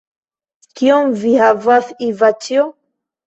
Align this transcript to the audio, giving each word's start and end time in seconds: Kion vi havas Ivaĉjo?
Kion 0.79 1.11
vi 1.25 1.33
havas 1.43 1.91
Ivaĉjo? 2.09 2.65